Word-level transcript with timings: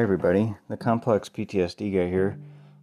Everybody. 0.00 0.54
The 0.70 0.78
complex 0.78 1.28
PTSD 1.28 1.92
guy 1.92 2.08
here. 2.08 2.38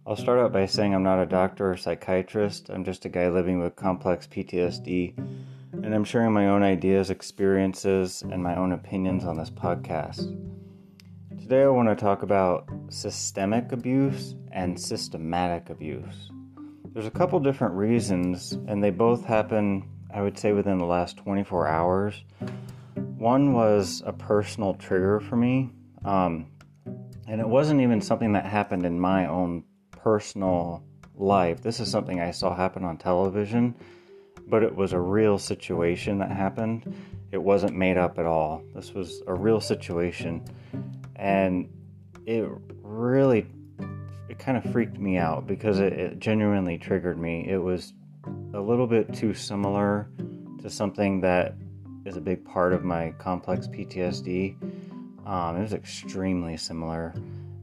I'll 0.06 0.14
start 0.14 0.38
out 0.38 0.52
by 0.52 0.66
saying 0.66 0.94
I'm 0.94 1.02
not 1.02 1.18
a 1.18 1.26
doctor 1.26 1.72
or 1.72 1.76
psychiatrist. 1.76 2.70
I'm 2.70 2.84
just 2.84 3.06
a 3.06 3.08
guy 3.08 3.28
living 3.28 3.58
with 3.58 3.74
complex 3.74 4.28
PTSD, 4.28 5.18
and 5.72 5.92
I'm 5.92 6.04
sharing 6.04 6.32
my 6.32 6.46
own 6.46 6.62
ideas, 6.62 7.10
experiences, 7.10 8.22
and 8.22 8.40
my 8.40 8.54
own 8.54 8.70
opinions 8.70 9.24
on 9.24 9.36
this 9.36 9.50
podcast. 9.50 10.28
Today, 11.40 11.64
I 11.64 11.68
want 11.68 11.88
to 11.88 11.96
talk 11.96 12.22
about 12.22 12.70
systemic 12.88 13.72
abuse 13.72 14.36
and 14.52 14.80
systematic 14.80 15.70
abuse. 15.70 16.30
There's 16.92 17.06
a 17.06 17.10
couple 17.10 17.40
different 17.40 17.74
reasons, 17.74 18.52
and 18.68 18.82
they 18.82 18.90
both 18.90 19.24
happen, 19.24 19.88
I 20.14 20.22
would 20.22 20.38
say, 20.38 20.52
within 20.52 20.78
the 20.78 20.86
last 20.86 21.16
24 21.16 21.66
hours. 21.66 22.22
One 22.94 23.54
was 23.54 24.04
a 24.06 24.12
personal 24.12 24.74
trigger 24.74 25.18
for 25.18 25.34
me. 25.34 25.70
Um, 26.04 26.46
and 27.28 27.42
it 27.42 27.48
wasn't 27.48 27.80
even 27.82 28.00
something 28.00 28.32
that 28.32 28.46
happened 28.46 28.86
in 28.86 28.98
my 28.98 29.26
own 29.26 29.62
personal 29.90 30.82
life. 31.14 31.60
This 31.60 31.78
is 31.78 31.90
something 31.90 32.20
I 32.20 32.30
saw 32.30 32.54
happen 32.54 32.84
on 32.84 32.96
television, 32.96 33.74
but 34.46 34.62
it 34.62 34.74
was 34.74 34.94
a 34.94 35.00
real 35.00 35.38
situation 35.38 36.18
that 36.18 36.30
happened. 36.30 36.94
It 37.30 37.42
wasn't 37.42 37.76
made 37.76 37.98
up 37.98 38.18
at 38.18 38.24
all. 38.24 38.62
This 38.74 38.94
was 38.94 39.22
a 39.26 39.34
real 39.34 39.60
situation. 39.60 40.42
And 41.16 41.68
it 42.24 42.48
really 42.82 43.46
it 44.30 44.38
kind 44.38 44.56
of 44.56 44.72
freaked 44.72 44.98
me 44.98 45.18
out 45.18 45.46
because 45.46 45.80
it, 45.80 45.92
it 45.92 46.18
genuinely 46.18 46.78
triggered 46.78 47.18
me. 47.18 47.46
It 47.48 47.58
was 47.58 47.92
a 48.54 48.60
little 48.60 48.86
bit 48.86 49.12
too 49.12 49.34
similar 49.34 50.08
to 50.62 50.70
something 50.70 51.20
that 51.22 51.56
is 52.06 52.16
a 52.16 52.20
big 52.20 52.44
part 52.44 52.72
of 52.72 52.84
my 52.84 53.12
complex 53.18 53.66
PTSD 53.66 54.56
um, 55.28 55.58
it 55.58 55.60
was 55.60 55.74
extremely 55.74 56.56
similar. 56.56 57.14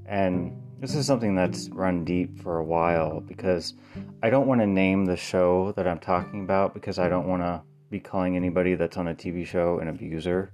And 0.06 0.56
this 0.80 0.94
is 0.94 1.08
something 1.08 1.34
that's 1.34 1.68
run 1.70 2.06
deep 2.06 2.40
for 2.40 2.60
a 2.60 2.64
while 2.64 3.22
because 3.22 3.74
I 4.22 4.30
don't 4.30 4.46
want 4.46 4.62
to 4.62 4.68
name 4.68 5.06
the 5.06 5.18
show 5.18 5.74
that 5.76 5.88
I'm 5.88 5.98
talking 5.98 6.44
about 6.44 6.76
because 6.76 7.00
I 7.00 7.10
don't 7.10 7.28
want 7.28 7.42
to 7.42 7.64
be 7.90 8.00
calling 8.00 8.36
anybody 8.36 8.76
that's 8.76 8.98
on 8.98 9.08
a 9.08 9.16
TV 9.16 9.48
show 9.48 9.80
an 9.80 9.88
abuser. 9.88 10.52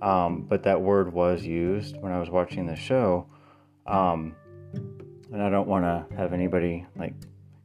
Um, 0.00 0.46
but 0.48 0.62
that 0.62 0.80
word 0.80 1.12
was 1.12 1.44
used 1.44 2.00
when 2.00 2.12
I 2.12 2.18
was 2.18 2.30
watching 2.30 2.64
the 2.64 2.76
show. 2.76 3.26
Um, 3.86 4.34
and 5.30 5.42
I 5.42 5.50
don't 5.50 5.68
want 5.68 5.84
to 5.84 6.16
have 6.16 6.32
anybody 6.32 6.86
like 6.96 7.12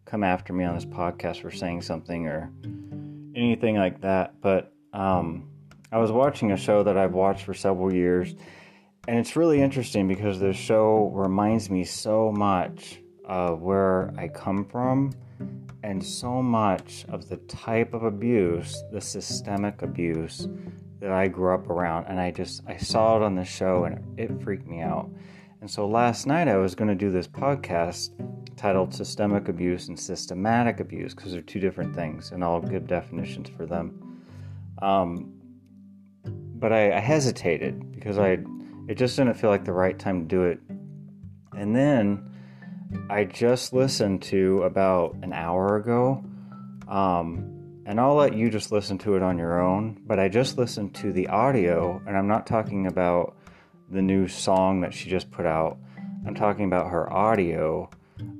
come 0.03 0.25
after 0.25 0.51
me 0.51 0.65
on 0.65 0.75
this 0.75 0.85
podcast 0.85 1.41
for 1.41 1.51
saying 1.51 1.83
something 1.83 2.27
or 2.27 2.51
anything 3.33 3.77
like 3.77 4.01
that. 4.01 4.41
But 4.41 4.73
um, 4.91 5.47
I 5.89 5.99
was 5.99 6.11
watching 6.11 6.51
a 6.51 6.57
show 6.57 6.83
that 6.83 6.97
I've 6.97 7.13
watched 7.13 7.45
for 7.45 7.53
several 7.53 7.93
years 7.93 8.35
and 9.07 9.19
it's 9.19 9.35
really 9.35 9.61
interesting 9.61 10.07
because 10.07 10.39
the 10.39 10.53
show 10.53 11.11
reminds 11.13 11.69
me 11.69 11.83
so 11.83 12.31
much 12.31 13.01
of 13.25 13.61
where 13.61 14.13
I 14.17 14.29
come 14.29 14.63
from 14.65 15.13
and 15.83 16.03
so 16.03 16.41
much 16.41 17.05
of 17.09 17.27
the 17.27 17.37
type 17.37 17.93
of 17.93 18.03
abuse, 18.03 18.81
the 18.93 19.01
systemic 19.01 19.81
abuse 19.81 20.47
that 21.01 21.11
I 21.11 21.27
grew 21.27 21.53
up 21.53 21.69
around. 21.69 22.05
And 22.05 22.17
I 22.19 22.31
just, 22.31 22.63
I 22.65 22.77
saw 22.77 23.17
it 23.17 23.23
on 23.23 23.35
the 23.35 23.43
show 23.43 23.83
and 23.83 24.17
it 24.17 24.41
freaked 24.41 24.67
me 24.67 24.79
out. 24.79 25.09
And 25.59 25.69
so 25.69 25.85
last 25.85 26.25
night 26.25 26.47
I 26.47 26.55
was 26.55 26.73
going 26.73 26.87
to 26.87 26.95
do 26.95 27.11
this 27.11 27.27
podcast 27.27 28.11
titled 28.55 28.93
Systemic 28.93 29.49
Abuse 29.49 29.89
and 29.89 29.99
Systematic 29.99 30.79
Abuse 30.79 31.13
because 31.13 31.33
they're 31.33 31.41
two 31.41 31.59
different 31.59 31.93
things 31.93 32.31
and 32.31 32.41
I'll 32.41 32.61
give 32.61 32.87
definitions 32.87 33.49
for 33.49 33.65
them. 33.65 34.21
Um, 34.81 35.33
but 36.55 36.71
I, 36.71 36.95
I 36.95 36.99
hesitated 36.99 37.91
because 37.91 38.17
I 38.17 38.37
it 38.87 38.95
just 38.95 39.15
didn't 39.15 39.35
feel 39.35 39.49
like 39.49 39.65
the 39.65 39.73
right 39.73 39.97
time 39.97 40.21
to 40.21 40.27
do 40.27 40.43
it. 40.43 40.59
And 41.55 41.75
then 41.75 42.29
I 43.09 43.23
just 43.23 43.73
listened 43.73 44.21
to 44.23 44.63
about 44.63 45.15
an 45.21 45.33
hour 45.33 45.77
ago, 45.77 46.23
um, 46.87 47.81
and 47.85 47.99
I'll 47.99 48.15
let 48.15 48.35
you 48.35 48.49
just 48.49 48.71
listen 48.71 48.97
to 48.99 49.15
it 49.15 49.23
on 49.23 49.37
your 49.37 49.61
own. 49.61 50.01
But 50.05 50.19
I 50.19 50.29
just 50.29 50.57
listened 50.57 50.93
to 50.95 51.11
the 51.11 51.27
audio, 51.27 52.01
and 52.05 52.17
I'm 52.17 52.27
not 52.27 52.47
talking 52.47 52.87
about 52.87 53.35
the 53.89 54.01
new 54.01 54.27
song 54.27 54.81
that 54.81 54.93
she 54.93 55.09
just 55.09 55.31
put 55.31 55.45
out. 55.45 55.77
I'm 56.25 56.35
talking 56.35 56.65
about 56.65 56.89
her 56.89 57.11
audio 57.11 57.89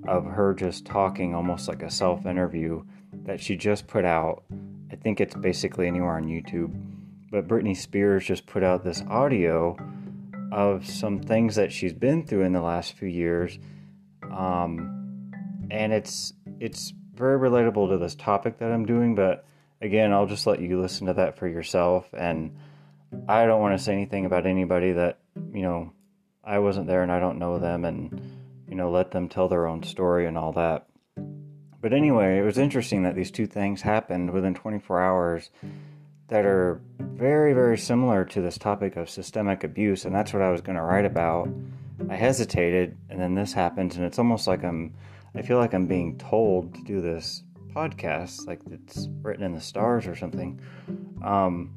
of 0.07 0.25
her 0.25 0.53
just 0.53 0.85
talking 0.85 1.35
almost 1.35 1.67
like 1.67 1.83
a 1.83 1.89
self 1.89 2.25
interview 2.25 2.83
that 3.25 3.39
she 3.39 3.55
just 3.55 3.87
put 3.87 4.05
out. 4.05 4.43
I 4.91 4.95
think 4.95 5.19
it's 5.19 5.35
basically 5.35 5.87
anywhere 5.87 6.15
on 6.15 6.25
YouTube. 6.25 6.73
But 7.31 7.47
Britney 7.47 7.75
Spears 7.75 8.25
just 8.25 8.45
put 8.45 8.63
out 8.63 8.83
this 8.83 9.03
audio 9.09 9.75
of 10.53 10.87
some 10.87 11.19
things 11.19 11.55
that 11.55 11.71
she's 11.71 11.93
been 11.93 12.25
through 12.25 12.43
in 12.43 12.53
the 12.53 12.61
last 12.61 12.93
few 12.93 13.07
years, 13.07 13.57
um, 14.31 15.31
and 15.71 15.91
it's 15.91 16.33
it's 16.59 16.93
very 17.15 17.39
relatable 17.39 17.89
to 17.89 17.97
this 17.97 18.15
topic 18.15 18.59
that 18.59 18.71
I'm 18.71 18.85
doing. 18.85 19.15
But 19.15 19.45
again, 19.81 20.13
I'll 20.13 20.27
just 20.27 20.45
let 20.45 20.61
you 20.61 20.79
listen 20.79 21.07
to 21.07 21.15
that 21.15 21.37
for 21.37 21.47
yourself, 21.47 22.07
and 22.13 22.55
I 23.27 23.45
don't 23.45 23.61
want 23.61 23.77
to 23.77 23.83
say 23.83 23.93
anything 23.93 24.25
about 24.25 24.45
anybody 24.45 24.91
that 24.91 25.19
you 25.53 25.63
know 25.63 25.91
I 26.43 26.59
wasn't 26.59 26.87
there 26.87 27.01
and 27.01 27.11
I 27.11 27.19
don't 27.19 27.39
know 27.39 27.57
them, 27.57 27.83
and 27.83 28.21
you 28.69 28.75
know 28.75 28.91
let 28.91 29.11
them 29.11 29.29
tell 29.29 29.47
their 29.47 29.67
own 29.67 29.81
story 29.81 30.27
and 30.27 30.37
all 30.37 30.53
that. 30.53 30.87
But 31.81 31.93
anyway, 31.93 32.37
it 32.37 32.43
was 32.43 32.59
interesting 32.59 33.03
that 33.03 33.15
these 33.15 33.31
two 33.31 33.47
things 33.47 33.81
happened 33.81 34.31
within 34.31 34.53
24 34.53 35.01
hours 35.01 35.49
that 36.27 36.45
are 36.45 36.81
very, 36.99 37.53
very 37.53 37.77
similar 37.77 38.25
to 38.25 38.41
this 38.41 38.57
topic 38.57 38.95
of 38.95 39.09
systemic 39.09 39.63
abuse, 39.63 40.05
and 40.05 40.15
that's 40.15 40.33
what 40.33 40.41
I 40.41 40.51
was 40.51 40.61
going 40.61 40.77
to 40.77 40.81
write 40.81 41.05
about. 41.05 41.49
I 42.09 42.15
hesitated, 42.15 42.97
and 43.09 43.19
then 43.19 43.35
this 43.35 43.53
happens, 43.53 43.95
and 43.95 44.05
it's 44.05 44.19
almost 44.19 44.47
like 44.47 44.63
I'm, 44.63 44.93
I 45.35 45.41
feel 45.41 45.57
like 45.57 45.73
I'm 45.73 45.87
being 45.87 46.17
told 46.17 46.73
to 46.75 46.83
do 46.83 47.01
this 47.01 47.43
podcast, 47.73 48.47
like 48.47 48.61
it's 48.71 49.07
written 49.21 49.43
in 49.43 49.53
the 49.53 49.61
stars 49.61 50.07
or 50.07 50.15
something. 50.15 50.59
Um, 51.23 51.73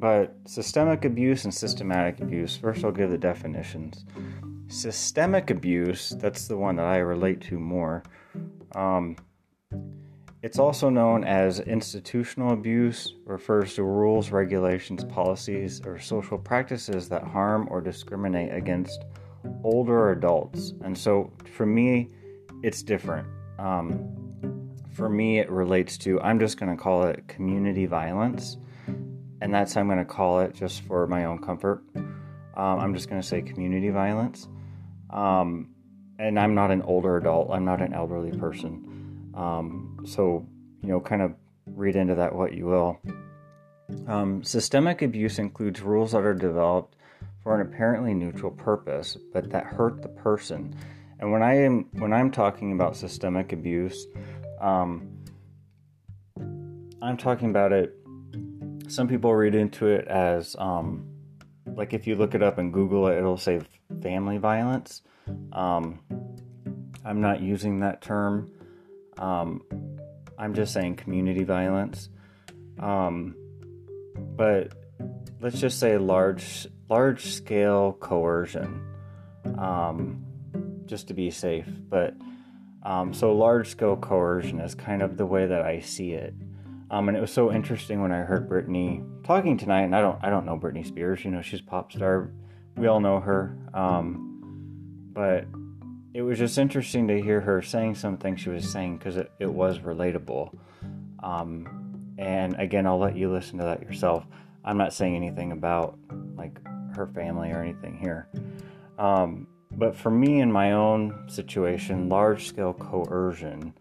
but 0.00 0.36
systemic 0.46 1.04
abuse 1.04 1.44
and 1.44 1.54
systematic 1.54 2.20
abuse, 2.20 2.56
first 2.56 2.84
I'll 2.84 2.92
give 2.92 3.10
the 3.10 3.18
definitions. 3.18 4.04
Systemic 4.68 5.50
abuse, 5.50 6.10
that's 6.18 6.48
the 6.48 6.56
one 6.56 6.76
that 6.76 6.86
I 6.86 6.98
relate 6.98 7.40
to 7.42 7.58
more. 7.58 8.02
Um, 8.74 9.16
it's 10.46 10.60
also 10.60 10.88
known 10.88 11.24
as 11.24 11.58
institutional 11.58 12.52
abuse, 12.52 13.14
refers 13.24 13.74
to 13.74 13.82
rules, 13.82 14.30
regulations, 14.30 15.02
policies, 15.02 15.82
or 15.84 15.98
social 15.98 16.38
practices 16.38 17.08
that 17.08 17.24
harm 17.24 17.66
or 17.68 17.80
discriminate 17.80 18.54
against 18.54 19.06
older 19.64 20.12
adults. 20.12 20.72
And 20.84 20.96
so 20.96 21.32
for 21.52 21.66
me, 21.66 22.10
it's 22.62 22.84
different. 22.84 23.26
Um, 23.58 24.70
for 24.94 25.08
me, 25.08 25.40
it 25.40 25.50
relates 25.50 25.98
to, 25.98 26.20
I'm 26.20 26.38
just 26.38 26.60
going 26.60 26.70
to 26.70 26.80
call 26.80 27.06
it 27.06 27.26
community 27.26 27.86
violence. 27.86 28.56
And 29.40 29.52
that's 29.52 29.74
how 29.74 29.80
I'm 29.80 29.88
going 29.88 29.98
to 29.98 30.04
call 30.04 30.38
it 30.38 30.54
just 30.54 30.82
for 30.82 31.08
my 31.08 31.24
own 31.24 31.40
comfort. 31.40 31.82
Um, 31.96 32.78
I'm 32.78 32.94
just 32.94 33.10
going 33.10 33.20
to 33.20 33.26
say 33.26 33.42
community 33.42 33.90
violence. 33.90 34.46
Um, 35.10 35.70
and 36.20 36.38
I'm 36.38 36.54
not 36.54 36.70
an 36.70 36.82
older 36.82 37.16
adult, 37.16 37.50
I'm 37.50 37.64
not 37.64 37.82
an 37.82 37.92
elderly 37.92 38.30
person. 38.30 38.95
Um, 39.36 39.98
so, 40.06 40.46
you 40.82 40.88
know, 40.88 41.00
kind 41.00 41.22
of 41.22 41.34
read 41.66 41.96
into 41.96 42.14
that 42.14 42.34
what 42.34 42.54
you 42.54 42.66
will. 42.66 43.00
Um, 44.08 44.42
systemic 44.42 45.02
abuse 45.02 45.38
includes 45.38 45.80
rules 45.80 46.12
that 46.12 46.24
are 46.24 46.34
developed 46.34 46.96
for 47.42 47.60
an 47.60 47.66
apparently 47.66 48.14
neutral 48.14 48.50
purpose, 48.50 49.16
but 49.32 49.50
that 49.50 49.64
hurt 49.64 50.02
the 50.02 50.08
person. 50.08 50.74
And 51.20 51.30
when 51.30 51.42
I 51.42 51.54
am 51.58 51.88
when 51.92 52.12
I'm 52.12 52.30
talking 52.30 52.72
about 52.72 52.96
systemic 52.96 53.52
abuse, 53.52 54.06
um, 54.60 55.24
I'm 57.00 57.16
talking 57.16 57.50
about 57.50 57.72
it. 57.72 57.94
Some 58.88 59.08
people 59.08 59.34
read 59.34 59.54
into 59.54 59.86
it 59.86 60.06
as 60.08 60.56
um, 60.58 61.08
like 61.66 61.94
if 61.94 62.06
you 62.06 62.16
look 62.16 62.34
it 62.34 62.42
up 62.42 62.58
and 62.58 62.72
Google 62.72 63.06
it, 63.08 63.18
it'll 63.18 63.38
say 63.38 63.60
family 64.02 64.38
violence. 64.38 65.02
Um, 65.52 66.00
I'm 67.04 67.20
not 67.20 67.40
using 67.40 67.80
that 67.80 68.02
term. 68.02 68.50
Um, 69.18 69.62
I'm 70.38 70.54
just 70.54 70.72
saying 70.72 70.96
community 70.96 71.44
violence. 71.44 72.08
Um, 72.78 73.34
but 74.36 74.72
let's 75.40 75.60
just 75.60 75.78
say 75.78 75.98
large 75.98 76.66
large 76.88 77.26
scale 77.26 77.92
coercion, 77.98 78.80
um, 79.58 80.24
just 80.86 81.08
to 81.08 81.14
be 81.14 81.30
safe. 81.30 81.66
But 81.88 82.14
um, 82.82 83.12
so 83.12 83.34
large 83.34 83.68
scale 83.68 83.96
coercion 83.96 84.60
is 84.60 84.74
kind 84.74 85.02
of 85.02 85.16
the 85.16 85.26
way 85.26 85.46
that 85.46 85.62
I 85.62 85.80
see 85.80 86.12
it. 86.12 86.34
Um, 86.90 87.08
and 87.08 87.16
it 87.16 87.20
was 87.20 87.32
so 87.32 87.52
interesting 87.52 88.00
when 88.00 88.12
I 88.12 88.20
heard 88.20 88.48
Britney 88.48 89.04
talking 89.24 89.58
tonight. 89.58 89.82
And 89.82 89.96
I 89.96 90.00
don't 90.00 90.18
I 90.22 90.30
don't 90.30 90.46
know 90.46 90.58
Britney 90.58 90.86
Spears. 90.86 91.24
You 91.24 91.30
know 91.30 91.42
she's 91.42 91.60
pop 91.60 91.92
star. 91.92 92.30
We 92.76 92.86
all 92.86 93.00
know 93.00 93.20
her. 93.20 93.58
Um, 93.74 94.32
but 95.12 95.46
it 96.16 96.22
was 96.22 96.38
just 96.38 96.56
interesting 96.56 97.06
to 97.06 97.20
hear 97.20 97.42
her 97.42 97.60
saying 97.60 97.94
something 97.94 98.36
she 98.36 98.48
was 98.48 98.66
saying 98.66 98.96
because 98.96 99.18
it, 99.18 99.30
it 99.38 99.52
was 99.52 99.80
relatable. 99.80 100.50
Um, 101.22 102.14
and 102.16 102.58
again, 102.58 102.86
I'll 102.86 102.98
let 102.98 103.14
you 103.14 103.30
listen 103.30 103.58
to 103.58 103.64
that 103.64 103.82
yourself. 103.82 104.24
I'm 104.64 104.78
not 104.78 104.94
saying 104.94 105.14
anything 105.14 105.52
about 105.52 105.98
like 106.34 106.58
her 106.94 107.06
family 107.08 107.50
or 107.50 107.60
anything 107.60 107.98
here. 107.98 108.28
Um, 108.98 109.46
but 109.72 109.94
for 109.94 110.10
me, 110.10 110.40
in 110.40 110.50
my 110.50 110.72
own 110.72 111.28
situation, 111.28 112.08
large 112.08 112.48
scale 112.48 112.72
coercion. 112.72 113.74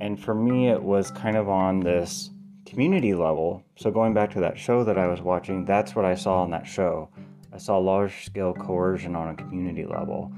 And 0.00 0.22
for 0.22 0.36
me, 0.36 0.68
it 0.68 0.80
was 0.80 1.10
kind 1.10 1.36
of 1.36 1.48
on 1.48 1.80
this 1.80 2.30
community 2.64 3.12
level. 3.12 3.64
So, 3.74 3.90
going 3.90 4.14
back 4.14 4.30
to 4.34 4.40
that 4.40 4.56
show 4.56 4.84
that 4.84 4.98
I 4.98 5.08
was 5.08 5.20
watching, 5.20 5.64
that's 5.64 5.96
what 5.96 6.04
I 6.04 6.14
saw 6.14 6.42
on 6.42 6.50
that 6.52 6.64
show. 6.64 7.08
I 7.52 7.58
saw 7.58 7.78
large 7.78 8.24
scale 8.24 8.52
coercion 8.52 9.16
on 9.16 9.30
a 9.30 9.34
community 9.34 9.84
level. 9.84 10.32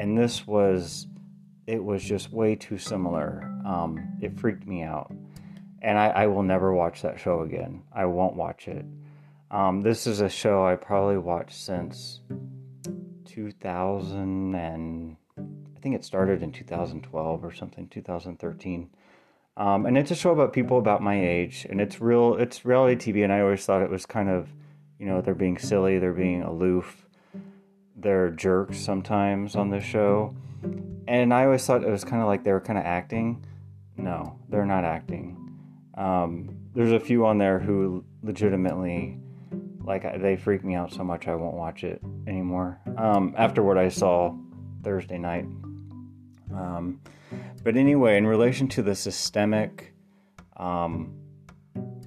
And 0.00 0.16
this 0.16 0.46
was, 0.46 1.08
it 1.66 1.84
was 1.84 2.02
just 2.02 2.32
way 2.32 2.56
too 2.56 2.78
similar. 2.78 3.42
Um, 3.66 4.16
it 4.22 4.40
freaked 4.40 4.66
me 4.66 4.82
out. 4.82 5.12
And 5.82 5.98
I, 5.98 6.08
I, 6.08 6.26
will 6.26 6.42
never 6.42 6.72
watch 6.72 7.02
that 7.02 7.20
show 7.20 7.42
again. 7.42 7.82
I 7.92 8.06
won't 8.06 8.34
watch 8.34 8.66
it. 8.66 8.86
Um, 9.50 9.82
this 9.82 10.06
is 10.06 10.22
a 10.22 10.30
show 10.30 10.66
I 10.66 10.76
probably 10.76 11.18
watched 11.18 11.52
since 11.52 12.22
2000 13.26 14.54
and 14.54 15.16
I 15.36 15.80
think 15.82 15.94
it 15.96 16.04
started 16.06 16.42
in 16.42 16.50
2012 16.50 17.44
or 17.44 17.52
something, 17.52 17.86
2013. 17.88 18.88
Um, 19.58 19.84
and 19.84 19.98
it's 19.98 20.10
a 20.10 20.14
show 20.14 20.30
about 20.30 20.54
people 20.54 20.78
about 20.78 21.02
my 21.02 21.20
age, 21.22 21.66
and 21.68 21.78
it's 21.78 22.00
real. 22.00 22.36
It's 22.36 22.64
reality 22.64 23.12
TV, 23.12 23.22
and 23.22 23.32
I 23.32 23.40
always 23.40 23.66
thought 23.66 23.82
it 23.82 23.90
was 23.90 24.06
kind 24.06 24.30
of, 24.30 24.48
you 24.98 25.04
know, 25.04 25.20
they're 25.20 25.34
being 25.34 25.58
silly, 25.58 25.98
they're 25.98 26.14
being 26.14 26.42
aloof, 26.42 27.04
they're 28.00 28.30
jerks 28.30 28.78
sometimes 28.78 29.56
on 29.56 29.70
this 29.70 29.84
show, 29.84 30.34
and 31.06 31.32
I 31.32 31.44
always 31.44 31.64
thought 31.64 31.84
it 31.84 31.90
was 31.90 32.04
kind 32.04 32.22
of 32.22 32.28
like 32.28 32.44
they 32.44 32.52
were 32.52 32.60
kind 32.60 32.78
of 32.78 32.84
acting. 32.84 33.44
No, 33.96 34.38
they're 34.48 34.66
not 34.66 34.84
acting. 34.84 35.36
Um, 35.94 36.56
there's 36.74 36.92
a 36.92 37.00
few 37.00 37.26
on 37.26 37.38
there 37.38 37.58
who 37.58 38.04
legitimately 38.22 39.18
like 39.84 40.20
they 40.20 40.36
freak 40.36 40.64
me 40.64 40.74
out 40.74 40.92
so 40.92 41.02
much 41.02 41.26
I 41.26 41.34
won't 41.34 41.56
watch 41.56 41.84
it 41.84 42.00
anymore. 42.26 42.78
Um, 42.96 43.34
after 43.36 43.62
what 43.62 43.78
I 43.78 43.88
saw 43.88 44.34
Thursday 44.82 45.18
night. 45.18 45.46
Um, 46.54 47.00
but 47.62 47.76
anyway, 47.76 48.16
in 48.16 48.26
relation 48.26 48.68
to 48.68 48.82
the 48.82 48.94
systemic 48.94 49.94
um, 50.56 51.14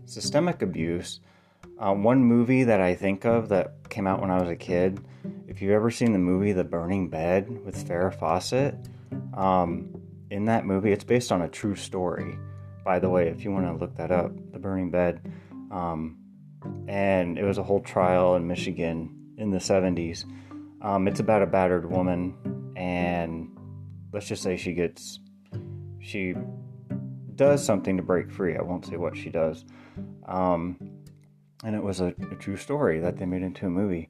systemic 0.05 0.61
abuse, 0.61 1.19
uh, 1.83 1.93
one 1.93 2.23
movie 2.23 2.63
that 2.63 2.79
I 2.79 2.95
think 2.95 3.25
of 3.25 3.49
that 3.49 3.89
came 3.89 4.07
out 4.07 4.21
when 4.21 4.31
I 4.31 4.39
was 4.39 4.49
a 4.49 4.55
kid. 4.55 5.03
If 5.47 5.61
you've 5.61 5.73
ever 5.73 5.91
seen 5.91 6.13
the 6.13 6.19
movie 6.19 6.53
The 6.53 6.63
Burning 6.63 7.09
Bed 7.09 7.65
with 7.65 7.87
Farrah 7.87 8.17
Fawcett, 8.17 8.75
um, 9.33 10.01
in 10.31 10.45
that 10.45 10.65
movie, 10.65 10.93
it's 10.93 11.03
based 11.03 11.31
on 11.31 11.41
a 11.41 11.49
true 11.49 11.75
story. 11.75 12.37
By 12.85 12.99
the 12.99 13.09
way, 13.09 13.27
if 13.27 13.43
you 13.43 13.51
want 13.51 13.65
to 13.65 13.73
look 13.73 13.97
that 13.97 14.11
up, 14.11 14.31
The 14.53 14.59
Burning 14.59 14.91
Bed. 14.91 15.29
Um, 15.71 16.19
and 16.87 17.37
it 17.37 17.43
was 17.43 17.57
a 17.57 17.63
whole 17.63 17.81
trial 17.81 18.35
in 18.35 18.47
Michigan 18.47 19.33
in 19.37 19.49
the 19.49 19.57
70s. 19.57 20.23
Um, 20.81 21.07
it's 21.07 21.19
about 21.19 21.41
a 21.41 21.47
battered 21.47 21.89
woman, 21.89 22.73
and 22.77 23.49
let's 24.13 24.27
just 24.27 24.41
say 24.41 24.55
she 24.55 24.73
gets, 24.73 25.19
she 25.99 26.33
does 27.35 27.63
something 27.63 27.97
to 27.97 28.03
break 28.03 28.31
free. 28.31 28.55
I 28.55 28.61
won't 28.61 28.85
say 28.85 28.95
what 28.95 29.17
she 29.17 29.29
does. 29.29 29.65
Um, 30.25 30.77
and 31.63 31.75
it 31.75 31.83
was 31.83 32.01
a, 32.01 32.13
a, 32.31 32.35
true 32.35 32.57
story 32.57 32.99
that 32.99 33.17
they 33.17 33.25
made 33.25 33.41
into 33.41 33.65
a 33.65 33.69
movie. 33.69 34.09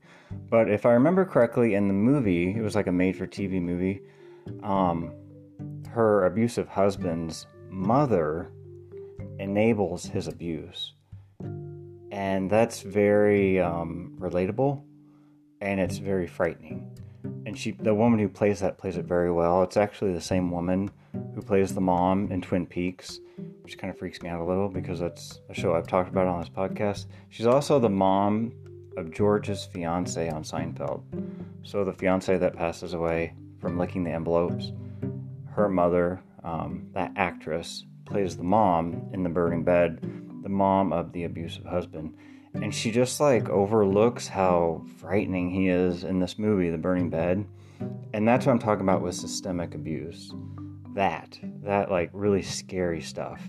But 0.49 0.69
if 0.69 0.85
I 0.85 0.93
remember 0.93 1.23
correctly, 1.25 1.75
in 1.75 1.87
the 1.87 1.93
movie, 1.93 2.55
it 2.55 2.61
was 2.61 2.75
like 2.75 2.87
a 2.87 2.91
made 2.91 3.15
for 3.15 3.27
TV 3.27 3.61
movie. 3.61 4.01
Um, 4.63 5.13
her 5.89 6.25
abusive 6.25 6.67
husband's 6.67 7.45
mother 7.69 8.51
enables 9.39 10.05
his 10.05 10.27
abuse 10.27 10.93
and 12.13 12.49
that's 12.49 12.81
very 12.81 13.59
um, 13.59 14.15
relatable 14.19 14.83
and 15.61 15.79
it's 15.79 15.97
very 15.97 16.27
frightening 16.27 16.87
and 17.45 17.57
she 17.57 17.71
the 17.71 17.93
woman 17.93 18.19
who 18.19 18.29
plays 18.29 18.59
that 18.59 18.77
plays 18.77 18.97
it 18.97 19.05
very 19.05 19.31
well 19.31 19.63
it's 19.63 19.77
actually 19.77 20.13
the 20.13 20.21
same 20.21 20.51
woman 20.51 20.89
who 21.33 21.41
plays 21.41 21.73
the 21.73 21.81
mom 21.81 22.31
in 22.31 22.41
twin 22.41 22.65
peaks 22.65 23.19
which 23.63 23.77
kind 23.77 23.91
of 23.91 23.97
freaks 23.97 24.21
me 24.21 24.29
out 24.29 24.41
a 24.41 24.43
little 24.43 24.69
because 24.69 24.99
that's 24.99 25.39
a 25.49 25.53
show 25.53 25.73
i've 25.73 25.87
talked 25.87 26.09
about 26.09 26.27
on 26.27 26.39
this 26.39 26.49
podcast 26.49 27.05
she's 27.29 27.47
also 27.47 27.79
the 27.79 27.89
mom 27.89 28.51
of 28.97 29.11
george's 29.11 29.65
fiance 29.65 30.29
on 30.29 30.43
seinfeld 30.43 31.03
so 31.63 31.83
the 31.83 31.93
fiance 31.93 32.37
that 32.37 32.55
passes 32.55 32.93
away 32.93 33.33
from 33.59 33.77
licking 33.77 34.03
the 34.03 34.11
envelopes 34.11 34.71
her 35.49 35.69
mother 35.69 36.21
um, 36.43 36.87
that 36.93 37.11
actress 37.15 37.85
plays 38.05 38.35
the 38.35 38.43
mom 38.43 39.09
in 39.13 39.23
the 39.23 39.29
burning 39.29 39.63
bed 39.63 39.99
the 40.43 40.49
mom 40.49 40.93
of 40.93 41.11
the 41.13 41.23
abusive 41.23 41.65
husband. 41.65 42.15
And 42.53 42.75
she 42.75 42.91
just 42.91 43.19
like 43.19 43.49
overlooks 43.49 44.27
how 44.27 44.85
frightening 44.97 45.49
he 45.49 45.69
is 45.69 46.03
in 46.03 46.19
this 46.19 46.37
movie, 46.37 46.69
The 46.69 46.77
Burning 46.77 47.09
Bed. 47.09 47.47
And 48.13 48.27
that's 48.27 48.45
what 48.45 48.51
I'm 48.51 48.59
talking 48.59 48.83
about 48.83 49.01
with 49.01 49.15
systemic 49.15 49.73
abuse. 49.73 50.31
That, 50.93 51.37
that 51.63 51.89
like 51.91 52.09
really 52.13 52.41
scary 52.41 53.01
stuff. 53.01 53.41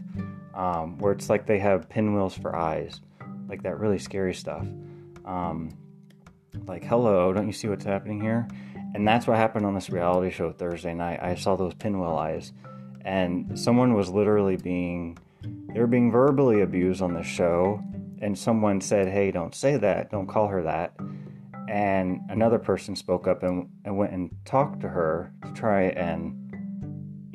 Um, 0.54 0.98
where 0.98 1.12
it's 1.12 1.28
like 1.28 1.46
they 1.46 1.58
have 1.58 1.88
pinwheels 1.88 2.36
for 2.36 2.54
eyes, 2.54 3.00
like 3.48 3.62
that 3.64 3.78
really 3.78 3.98
scary 3.98 4.34
stuff. 4.34 4.66
Um, 5.24 5.76
like, 6.66 6.84
hello, 6.84 7.32
don't 7.32 7.46
you 7.46 7.52
see 7.52 7.68
what's 7.68 7.84
happening 7.84 8.20
here? 8.20 8.46
And 8.94 9.06
that's 9.06 9.26
what 9.26 9.36
happened 9.36 9.66
on 9.66 9.74
this 9.74 9.90
reality 9.90 10.30
show 10.30 10.52
Thursday 10.52 10.94
night. 10.94 11.20
I 11.20 11.34
saw 11.34 11.56
those 11.56 11.74
pinwheel 11.74 12.16
eyes, 12.16 12.52
and 13.04 13.58
someone 13.58 13.94
was 13.94 14.08
literally 14.08 14.56
being 14.56 15.18
they 15.74 15.80
were 15.80 15.86
being 15.86 16.12
verbally 16.12 16.62
abused 16.62 17.02
on 17.02 17.14
the 17.14 17.22
show, 17.22 17.82
and 18.20 18.38
someone 18.38 18.80
said, 18.80 19.08
Hey, 19.08 19.30
don't 19.30 19.54
say 19.54 19.76
that, 19.76 20.10
don't 20.10 20.26
call 20.26 20.46
her 20.48 20.62
that. 20.62 20.94
And 21.68 22.20
another 22.28 22.58
person 22.58 22.94
spoke 22.94 23.26
up 23.26 23.42
and, 23.42 23.68
and 23.84 23.96
went 23.96 24.12
and 24.12 24.30
talked 24.44 24.80
to 24.82 24.88
her 24.88 25.32
to 25.42 25.52
try 25.52 25.84
and, 25.84 26.43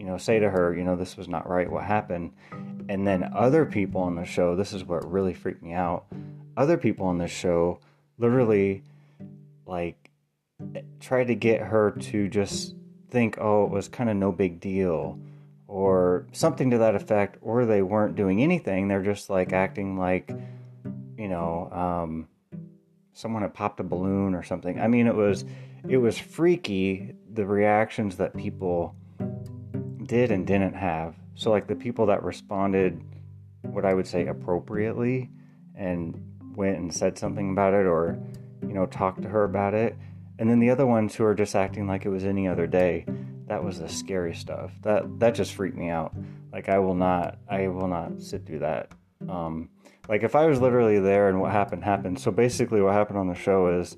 know, 0.10 0.18
say 0.18 0.40
to 0.40 0.50
her, 0.50 0.76
you 0.76 0.84
know, 0.84 0.96
this 0.96 1.16
was 1.16 1.28
not 1.28 1.50
right, 1.50 1.72
what 1.72 1.84
happened. 1.84 2.34
And 2.90 3.08
then 3.08 3.32
other 3.36 3.66
people 3.66 4.02
on 4.02 4.16
the 4.16 4.26
show, 4.26 4.56
this 4.56 4.74
is 4.74 4.84
what 4.84 5.10
really 5.10 5.34
freaked 5.34 5.64
me 5.64 5.74
out. 5.74 6.06
Other 6.58 6.78
people 6.78 7.06
on 7.06 7.18
the 7.18 7.28
show 7.28 7.80
literally, 8.18 8.84
like, 9.66 10.10
tried 11.00 11.28
to 11.28 11.36
get 11.36 11.62
her 11.62 11.92
to 11.92 12.28
just 12.28 12.76
think, 13.10 13.38
oh, 13.40 13.66
it 13.66 13.72
was 13.72 13.88
kind 13.88 14.10
of 14.10 14.18
no 14.18 14.32
big 14.32 14.60
deal 14.60 15.20
or 15.68 16.26
something 16.32 16.72
to 16.72 16.80
that 16.80 16.96
effect, 16.96 17.38
or 17.42 17.66
they 17.66 17.82
weren't 17.82 18.16
doing 18.16 18.42
anything. 18.42 18.88
They're 18.88 19.04
just 19.04 19.30
like 19.30 19.54
acting 19.54 19.98
like, 19.98 20.32
you 21.16 21.28
know, 21.28 21.70
um, 21.72 22.28
someone 23.14 23.44
had 23.44 23.54
popped 23.54 23.80
a 23.80 23.84
balloon 23.84 24.34
or 24.34 24.42
something. 24.42 24.80
I 24.80 24.88
mean, 24.88 25.06
it 25.06 25.16
was 25.16 25.46
it 25.88 25.98
was 25.98 26.18
freaky 26.18 27.14
the 27.32 27.46
reactions 27.46 28.18
that 28.18 28.36
people 28.36 28.96
did 30.10 30.32
and 30.32 30.46
didn't 30.46 30.74
have. 30.74 31.16
So 31.36 31.52
like 31.52 31.68
the 31.68 31.76
people 31.76 32.08
that 32.08 32.24
responded, 32.24 33.02
what 33.62 33.86
I 33.86 33.94
would 33.94 34.08
say 34.08 34.28
appropriately, 34.28 35.30
and 35.76 36.22
went 36.56 36.78
and 36.78 36.94
said 36.94 37.18
something 37.18 37.52
about 37.52 37.74
it, 37.74 37.86
or 37.86 38.20
you 38.62 38.74
know, 38.74 38.86
talked 38.88 39.22
to 39.22 39.30
her 39.30 39.46
about 39.46 39.74
it, 39.74 39.96
and 40.38 40.50
then 40.50 40.60
the 40.60 40.70
other 40.70 40.86
ones 40.86 41.16
who 41.16 41.24
are 41.24 41.36
just 41.36 41.56
acting 41.56 41.88
like 41.88 42.06
it 42.06 42.10
was 42.10 42.26
any 42.26 42.48
other 42.48 42.68
day 42.68 43.06
that 43.50 43.64
was 43.64 43.80
the 43.80 43.90
scary 43.90 44.34
stuff. 44.34 44.72
That 44.84 45.20
that 45.20 45.36
just 45.36 45.54
freaked 45.54 45.78
me 45.78 45.90
out. 45.90 46.14
Like 46.54 46.70
I 46.70 46.80
will 46.80 46.96
not 46.96 47.38
I 47.50 47.68
will 47.68 47.88
not 47.88 48.22
sit 48.22 48.46
through 48.46 48.60
that. 48.60 48.92
Um, 49.28 49.70
like 50.08 50.24
if 50.24 50.36
I 50.36 50.46
was 50.46 50.62
literally 50.62 51.00
there 51.00 51.30
and 51.30 51.42
what 51.42 51.52
happened 51.52 51.84
happened. 51.84 52.20
So 52.20 52.32
basically, 52.32 52.82
what 52.82 52.94
happened 52.94 53.18
on 53.18 53.28
the 53.28 53.36
show 53.36 53.80
is 53.80 53.98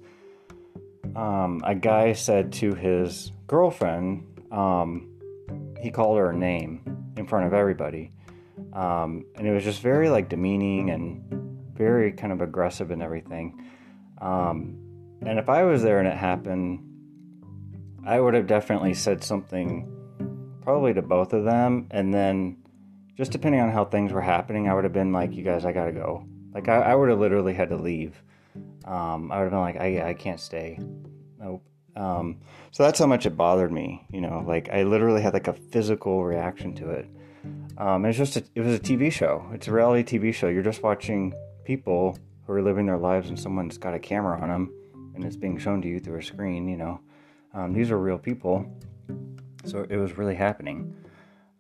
um, 1.16 1.62
a 1.66 1.76
guy 1.76 2.14
said 2.14 2.54
to 2.54 2.74
his 2.74 3.32
girlfriend, 3.48 4.26
um, 4.52 5.11
he 5.82 5.92
called 5.92 6.18
her 6.18 6.30
a 6.30 6.36
name 6.36 7.14
in 7.18 7.28
front 7.28 7.46
of 7.46 7.54
everybody, 7.54 8.12
um, 8.74 9.26
and 9.36 9.48
it 9.48 9.52
was 9.52 9.64
just 9.64 9.82
very 9.82 10.10
like 10.10 10.30
demeaning 10.30 10.90
and 10.92 11.24
very 11.76 12.12
kind 12.12 12.32
of 12.32 12.42
aggressive 12.42 12.92
and 12.92 13.02
everything. 13.02 13.66
Um, 14.20 14.78
and 15.26 15.40
if 15.40 15.50
I 15.50 15.64
was 15.64 15.82
there 15.82 16.00
and 16.00 16.08
it 16.08 16.18
happened, 16.18 16.80
I 18.06 18.20
would 18.20 18.34
have 18.34 18.48
definitely 18.48 18.94
said 18.94 19.24
something 19.24 19.92
probably 20.62 20.94
to 20.94 21.02
both 21.02 21.34
of 21.34 21.44
them. 21.44 21.88
And 21.92 22.14
then 22.14 22.58
just 23.18 23.32
depending 23.32 23.62
on 23.62 23.72
how 23.72 23.86
things 23.86 24.12
were 24.12 24.22
happening, 24.22 24.68
I 24.68 24.74
would 24.74 24.84
have 24.84 24.94
been 24.94 25.12
like, 25.12 25.34
you 25.34 25.44
guys, 25.44 25.66
I 25.66 25.72
gotta 25.72 25.92
go. 25.92 26.26
Like, 26.54 26.68
I, 26.68 26.78
I 26.78 26.96
would 26.96 27.10
have 27.10 27.20
literally 27.20 27.54
had 27.54 27.70
to 27.70 27.78
leave. 27.78 28.22
Um, 28.86 29.32
I 29.32 29.38
would 29.38 29.44
have 29.46 29.52
been 29.52 29.60
like, 29.60 29.78
I, 29.78 30.10
I 30.10 30.14
can't 30.14 30.40
stay. 30.40 30.80
Um, 31.96 32.38
so 32.72 32.84
that's 32.84 33.00
how 33.00 33.06
much 33.06 33.26
it 33.26 33.36
bothered 33.36 33.72
me. 33.72 34.06
You 34.12 34.22
know, 34.22 34.44
like 34.48 34.70
I 34.70 34.84
literally 34.84 35.22
had 35.22 35.34
like 35.34 35.48
a 35.48 35.54
physical 35.54 36.24
reaction 36.24 36.74
to 36.76 36.90
it. 36.90 37.08
Um, 37.78 38.06
it's 38.06 38.18
just 38.18 38.38
a, 38.38 38.44
it 38.56 38.62
was 38.62 38.76
a 38.76 38.80
TV 38.80 39.12
show. 39.12 39.46
It's 39.54 39.68
a 39.68 39.72
reality 39.72 40.20
TV 40.20 40.34
show. 40.34 40.48
You're 40.48 40.64
just 40.64 40.84
watching 40.84 41.34
people 41.64 42.18
who 42.46 42.54
are 42.54 42.62
living 42.62 42.86
their 42.86 42.98
lives, 42.98 43.30
and 43.30 43.40
someone's 43.40 43.78
got 43.78 43.94
a 43.94 44.00
camera 44.00 44.40
on 44.40 44.50
them, 44.50 44.74
and 45.16 45.24
it's 45.24 45.36
being 45.36 45.58
shown 45.58 45.82
to 45.82 45.88
you 45.88 46.00
through 46.00 46.20
a 46.20 46.24
screen. 46.24 46.68
You 46.68 46.78
know, 46.78 47.00
um, 47.54 47.74
these 47.74 47.92
are 47.92 47.98
real 47.98 48.18
people. 48.18 48.66
So 49.66 49.86
it 49.90 49.98
was 49.98 50.18
really 50.18 50.36
happening. 50.36 50.96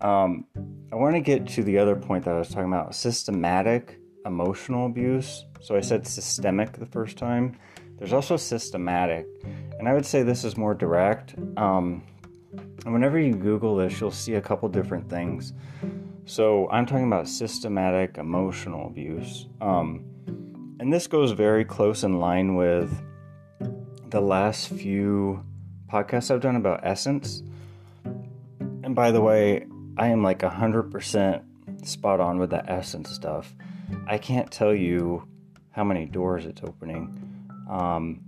Um, 0.01 0.45
I 0.91 0.95
want 0.95 1.15
to 1.15 1.21
get 1.21 1.47
to 1.49 1.63
the 1.63 1.77
other 1.77 1.95
point 1.95 2.25
that 2.25 2.33
I 2.35 2.39
was 2.39 2.49
talking 2.49 2.67
about 2.67 2.95
systematic 2.95 3.99
emotional 4.25 4.87
abuse. 4.87 5.45
So 5.61 5.75
I 5.75 5.81
said 5.81 6.07
systemic 6.07 6.73
the 6.73 6.85
first 6.85 7.17
time. 7.17 7.57
There's 8.01 8.13
also 8.13 8.35
systematic, 8.35 9.27
and 9.77 9.87
I 9.87 9.93
would 9.93 10.07
say 10.07 10.23
this 10.23 10.43
is 10.43 10.57
more 10.57 10.73
direct. 10.73 11.35
Um, 11.55 12.01
and 12.83 12.93
whenever 12.93 13.19
you 13.19 13.35
Google 13.35 13.75
this, 13.75 14.01
you'll 14.01 14.09
see 14.09 14.33
a 14.33 14.41
couple 14.41 14.67
different 14.69 15.07
things. 15.07 15.53
So 16.25 16.67
I'm 16.71 16.87
talking 16.87 17.05
about 17.05 17.27
systematic 17.27 18.17
emotional 18.17 18.87
abuse. 18.87 19.45
Um, 19.61 20.03
and 20.79 20.91
this 20.91 21.05
goes 21.05 21.33
very 21.33 21.63
close 21.63 22.03
in 22.03 22.19
line 22.19 22.55
with 22.55 22.91
the 24.09 24.19
last 24.19 24.69
few 24.69 25.45
podcasts 25.87 26.31
I've 26.31 26.41
done 26.41 26.55
about 26.55 26.79
essence. 26.81 27.43
And 28.03 28.95
by 28.95 29.11
the 29.11 29.21
way, 29.21 29.67
I 29.95 30.07
am 30.07 30.23
like 30.23 30.39
100% 30.39 31.87
spot 31.87 32.19
on 32.19 32.39
with 32.39 32.49
that 32.49 32.67
essence 32.67 33.11
stuff. 33.11 33.53
I 34.07 34.17
can't 34.17 34.49
tell 34.49 34.73
you 34.73 35.27
how 35.69 35.83
many 35.83 36.07
doors 36.07 36.47
it's 36.47 36.63
opening. 36.63 37.30
Um, 37.71 38.19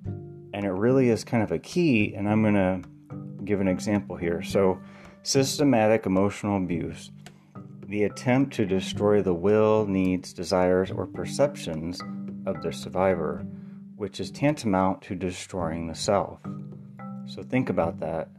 and 0.53 0.65
it 0.65 0.71
really 0.71 1.09
is 1.09 1.23
kind 1.23 1.43
of 1.43 1.51
a 1.51 1.59
key, 1.59 2.15
and 2.15 2.29
I'm 2.29 2.41
going 2.41 2.53
to 2.55 2.81
give 3.43 3.59
an 3.59 3.67
example 3.67 4.15
here. 4.15 4.41
So, 4.41 4.79
systematic 5.21 6.05
emotional 6.05 6.57
abuse, 6.57 7.11
the 7.87 8.03
attempt 8.03 8.53
to 8.55 8.65
destroy 8.65 9.21
the 9.21 9.33
will, 9.33 9.85
needs, 9.85 10.31
desires, 10.31 10.91
or 10.91 11.05
perceptions 11.05 11.99
of 12.45 12.61
the 12.61 12.71
survivor, 12.71 13.45
which 13.97 14.19
is 14.19 14.31
tantamount 14.31 15.01
to 15.03 15.15
destroying 15.15 15.87
the 15.87 15.95
self. 15.95 16.39
So, 17.25 17.43
think 17.43 17.69
about 17.69 17.99
that. 17.99 18.29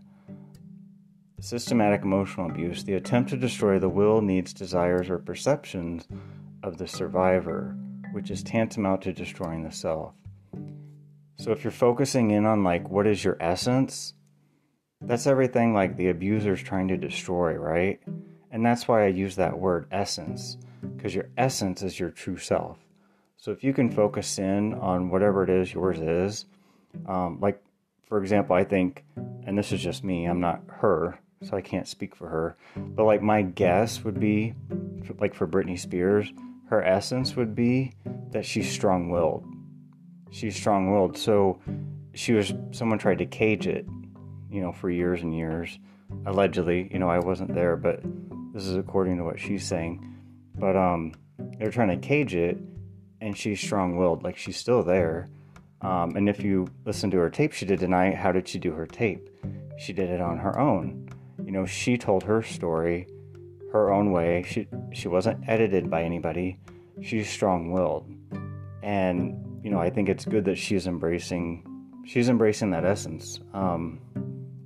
Systematic 1.40 2.02
emotional 2.02 2.48
abuse, 2.48 2.84
the 2.84 2.94
attempt 2.94 3.28
to 3.30 3.36
destroy 3.36 3.78
the 3.78 3.90
will, 3.90 4.22
needs, 4.22 4.54
desires, 4.54 5.10
or 5.10 5.18
perceptions 5.18 6.08
of 6.62 6.78
the 6.78 6.88
survivor, 6.88 7.76
which 8.12 8.30
is 8.30 8.42
tantamount 8.42 9.02
to 9.02 9.12
destroying 9.12 9.62
the 9.62 9.70
self. 9.70 10.14
So 11.36 11.52
if 11.52 11.64
you're 11.64 11.70
focusing 11.70 12.30
in 12.30 12.46
on 12.46 12.64
like 12.64 12.88
what 12.88 13.06
is 13.06 13.24
your 13.24 13.36
essence, 13.40 14.14
that's 15.00 15.26
everything 15.26 15.74
like 15.74 15.96
the 15.96 16.08
abuser's 16.08 16.62
trying 16.62 16.88
to 16.88 16.96
destroy, 16.96 17.54
right? 17.54 18.00
And 18.50 18.64
that's 18.64 18.86
why 18.86 19.04
I 19.04 19.08
use 19.08 19.36
that 19.36 19.58
word 19.58 19.86
essence, 19.90 20.56
because 20.96 21.14
your 21.14 21.28
essence 21.36 21.82
is 21.82 21.98
your 21.98 22.10
true 22.10 22.38
self. 22.38 22.78
So 23.36 23.50
if 23.50 23.64
you 23.64 23.74
can 23.74 23.90
focus 23.90 24.38
in 24.38 24.74
on 24.74 25.10
whatever 25.10 25.42
it 25.42 25.50
is 25.50 25.74
yours 25.74 25.98
is, 25.98 26.46
um, 27.06 27.38
like 27.40 27.60
for 28.06 28.18
example, 28.18 28.54
I 28.54 28.64
think, 28.64 29.04
and 29.44 29.58
this 29.58 29.72
is 29.72 29.82
just 29.82 30.04
me, 30.04 30.26
I'm 30.26 30.40
not 30.40 30.62
her, 30.68 31.18
so 31.42 31.56
I 31.56 31.60
can't 31.60 31.88
speak 31.88 32.14
for 32.14 32.28
her, 32.28 32.56
but 32.76 33.04
like 33.04 33.22
my 33.22 33.42
guess 33.42 34.04
would 34.04 34.20
be, 34.20 34.54
like 35.18 35.34
for 35.34 35.46
Britney 35.46 35.78
Spears, 35.78 36.32
her 36.68 36.82
essence 36.82 37.36
would 37.36 37.54
be 37.54 37.92
that 38.30 38.46
she's 38.46 38.70
strong 38.70 39.10
willed. 39.10 39.44
She's 40.34 40.56
strong 40.56 40.90
willed. 40.90 41.16
So 41.16 41.60
she 42.12 42.32
was, 42.32 42.52
someone 42.72 42.98
tried 42.98 43.18
to 43.18 43.26
cage 43.26 43.68
it, 43.68 43.86
you 44.50 44.60
know, 44.60 44.72
for 44.72 44.90
years 44.90 45.22
and 45.22 45.32
years. 45.32 45.78
Allegedly, 46.26 46.88
you 46.92 46.98
know, 46.98 47.08
I 47.08 47.20
wasn't 47.20 47.54
there, 47.54 47.76
but 47.76 48.00
this 48.52 48.66
is 48.66 48.74
according 48.74 49.18
to 49.18 49.24
what 49.24 49.38
she's 49.38 49.64
saying. 49.64 50.04
But 50.56 50.76
um, 50.76 51.12
they're 51.56 51.70
trying 51.70 52.00
to 52.00 52.04
cage 52.04 52.34
it, 52.34 52.58
and 53.20 53.38
she's 53.38 53.60
strong 53.60 53.96
willed. 53.96 54.24
Like 54.24 54.36
she's 54.36 54.56
still 54.56 54.82
there. 54.82 55.28
Um, 55.82 56.16
and 56.16 56.28
if 56.28 56.42
you 56.42 56.66
listen 56.84 57.12
to 57.12 57.18
her 57.18 57.30
tape, 57.30 57.52
she 57.52 57.64
did 57.64 57.78
deny 57.78 58.12
how 58.12 58.32
did 58.32 58.48
she 58.48 58.58
do 58.58 58.72
her 58.72 58.86
tape? 58.86 59.30
She 59.78 59.92
did 59.92 60.10
it 60.10 60.20
on 60.20 60.38
her 60.38 60.58
own. 60.58 61.08
You 61.44 61.52
know, 61.52 61.64
she 61.64 61.96
told 61.96 62.24
her 62.24 62.42
story 62.42 63.06
her 63.70 63.92
own 63.92 64.10
way. 64.10 64.44
She 64.48 64.66
she 64.92 65.06
wasn't 65.06 65.48
edited 65.48 65.88
by 65.88 66.02
anybody. 66.02 66.58
She's 67.02 67.30
strong-willed. 67.30 68.10
And 68.82 69.43
you 69.64 69.70
know, 69.70 69.80
I 69.80 69.90
think 69.90 70.08
it's 70.08 70.26
good 70.26 70.44
that 70.44 70.58
she's 70.58 70.86
embracing 70.86 71.66
she's 72.04 72.28
embracing 72.28 72.70
that 72.70 72.84
essence 72.84 73.40
um, 73.54 73.98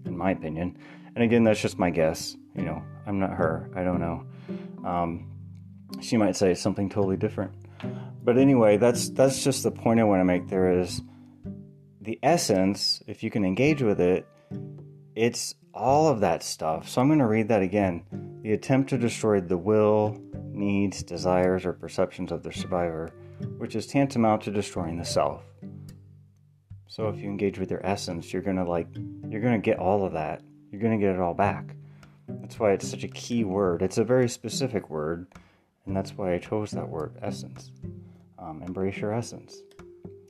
in 0.04 0.18
my 0.18 0.32
opinion. 0.32 0.76
And 1.14 1.24
again, 1.24 1.44
that's 1.44 1.60
just 1.60 1.78
my 1.78 1.90
guess, 1.90 2.36
you 2.54 2.62
know. 2.62 2.82
I'm 3.06 3.18
not 3.18 3.30
her. 3.30 3.70
I 3.74 3.84
don't 3.84 4.00
know. 4.00 4.26
Um, 4.84 5.30
she 6.00 6.16
might 6.18 6.36
say 6.36 6.52
something 6.54 6.90
totally 6.90 7.16
different. 7.16 7.52
But 8.22 8.36
anyway, 8.36 8.76
that's 8.76 9.08
that's 9.10 9.42
just 9.42 9.62
the 9.62 9.70
point 9.70 10.00
I 10.00 10.04
want 10.04 10.20
to 10.20 10.24
make 10.24 10.48
there 10.48 10.78
is 10.78 11.00
the 12.00 12.18
essence, 12.22 13.02
if 13.06 13.22
you 13.22 13.30
can 13.30 13.44
engage 13.44 13.82
with 13.82 14.00
it, 14.00 14.26
it's 15.14 15.54
all 15.72 16.08
of 16.08 16.20
that 16.20 16.42
stuff. 16.42 16.88
So 16.88 17.00
I'm 17.00 17.08
going 17.08 17.20
to 17.20 17.26
read 17.26 17.48
that 17.48 17.62
again. 17.62 18.02
The 18.42 18.52
attempt 18.52 18.90
to 18.90 18.98
destroy 18.98 19.40
the 19.40 19.56
will, 19.56 20.20
needs, 20.50 21.02
desires, 21.02 21.64
or 21.64 21.72
perceptions 21.72 22.32
of 22.32 22.42
the 22.42 22.52
survivor, 22.52 23.12
which 23.58 23.76
is 23.76 23.86
tantamount 23.86 24.42
to 24.42 24.50
destroying 24.50 24.98
the 24.98 25.04
self. 25.04 25.42
So 26.86 27.08
if 27.08 27.18
you 27.18 27.28
engage 27.28 27.58
with 27.58 27.70
your 27.70 27.84
essence, 27.86 28.32
you're 28.32 28.42
to 28.56 28.64
like 28.64 28.88
you're 29.28 29.40
to 29.54 29.58
get 29.58 29.78
all 29.78 30.04
of 30.04 30.14
that. 30.14 30.42
You're 30.70 30.80
to 30.98 31.04
get 31.04 31.14
it 31.14 31.20
all 31.20 31.34
back. 31.34 31.76
That's 32.28 32.58
why 32.58 32.72
it's 32.72 32.88
such 32.88 33.04
a 33.04 33.08
key 33.08 33.44
word. 33.44 33.82
It's 33.82 33.98
a 33.98 34.04
very 34.04 34.28
specific 34.28 34.90
word, 34.90 35.26
and 35.86 35.96
that's 35.96 36.16
why 36.16 36.34
I 36.34 36.38
chose 36.38 36.72
that 36.72 36.88
word, 36.88 37.16
essence. 37.22 37.70
Um, 38.38 38.62
embrace 38.66 38.98
your 38.98 39.12
essence. 39.12 39.56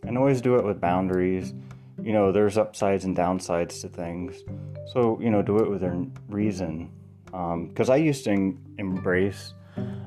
And 0.05 0.17
always 0.17 0.41
do 0.41 0.57
it 0.57 0.65
with 0.65 0.81
boundaries. 0.81 1.55
You 2.01 2.13
know, 2.13 2.31
there's 2.33 2.57
upsides 2.57 3.05
and 3.05 3.17
downsides 3.17 3.81
to 3.81 3.89
things. 3.89 4.43
So, 4.93 5.19
you 5.21 5.31
know, 5.31 5.43
do 5.43 5.59
it 5.59 5.69
with 5.69 5.83
reason. 6.29 6.91
Because 7.25 7.89
um, 7.89 7.95
I 7.95 7.97
used 7.97 8.25
to 8.25 8.57
embrace 8.79 9.55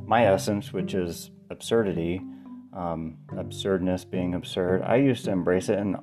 my 0.05 0.25
essence, 0.25 0.73
which 0.73 0.93
is 0.93 1.31
absurdity, 1.49 2.21
um, 2.73 3.17
absurdness 3.37 4.05
being 4.05 4.35
absurd. 4.35 4.81
I 4.83 4.97
used 4.97 5.25
to 5.25 5.31
embrace 5.31 5.69
it 5.69 5.79
in 5.79 5.97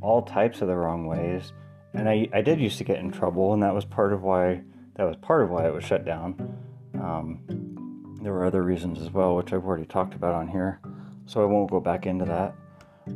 all 0.00 0.22
types 0.22 0.62
of 0.62 0.68
the 0.68 0.76
wrong 0.76 1.06
ways. 1.06 1.52
And 1.94 2.08
I, 2.08 2.28
I 2.32 2.42
did 2.42 2.60
used 2.60 2.78
to 2.78 2.84
get 2.84 2.98
in 2.98 3.10
trouble, 3.10 3.54
and 3.54 3.62
that 3.62 3.74
was 3.74 3.84
part 3.84 4.12
of 4.12 4.22
why 4.22 4.62
that 4.96 5.04
was 5.04 5.16
part 5.16 5.42
of 5.42 5.50
why 5.50 5.66
it 5.66 5.72
was 5.72 5.84
shut 5.84 6.04
down. 6.04 6.56
Um, 6.94 8.18
there 8.20 8.32
were 8.32 8.44
other 8.44 8.62
reasons 8.64 9.00
as 9.00 9.10
well, 9.10 9.36
which 9.36 9.52
I've 9.52 9.64
already 9.64 9.86
talked 9.86 10.14
about 10.14 10.34
on 10.34 10.48
here, 10.48 10.80
so 11.26 11.40
I 11.40 11.44
won't 11.44 11.70
go 11.70 11.80
back 11.80 12.06
into 12.06 12.24
that. 12.24 12.54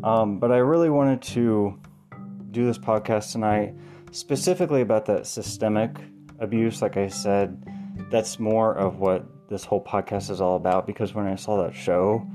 Um, 0.04 0.38
but 0.38 0.52
I 0.52 0.58
really 0.58 0.90
wanted 0.90 1.20
to 1.22 1.78
do 2.52 2.64
this 2.64 2.78
podcast 2.78 3.32
tonight 3.32 3.74
specifically 4.12 4.82
about 4.82 5.06
that 5.06 5.26
systemic 5.26 5.96
abuse, 6.38 6.82
like 6.82 6.96
I 6.96 7.08
said, 7.08 7.64
that's 8.10 8.38
more 8.38 8.74
of 8.74 8.98
what 8.98 9.24
this 9.48 9.64
whole 9.64 9.82
podcast 9.82 10.30
is 10.30 10.40
all 10.40 10.56
about 10.56 10.86
because 10.86 11.14
when 11.14 11.26
I 11.26 11.34
saw 11.34 11.62
that 11.64 11.74
show, 11.74 12.26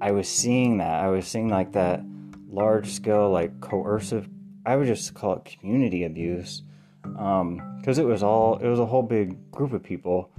I 0.00 0.12
was 0.12 0.28
seeing 0.28 0.78
that. 0.78 1.02
I 1.02 1.08
was 1.08 1.26
seeing 1.26 1.48
like 1.48 1.72
that 1.72 2.02
large 2.48 2.90
scale, 2.90 3.30
like 3.30 3.60
coercive, 3.60 4.28
I 4.64 4.76
would 4.76 4.86
just 4.86 5.14
call 5.14 5.34
it 5.34 5.44
community 5.44 6.04
abuse. 6.04 6.62
Because 7.02 7.98
um, 7.98 8.04
it 8.04 8.04
was 8.04 8.22
all, 8.22 8.56
it 8.58 8.68
was 8.68 8.80
a 8.80 8.86
whole 8.86 9.02
big 9.02 9.50
group 9.50 9.72
of 9.72 9.82
people. 9.82 10.30